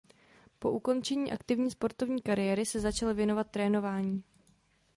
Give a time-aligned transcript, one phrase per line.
[0.59, 4.23] Po ukončení aktivní sportovní kariéry se začal věnovat trénování.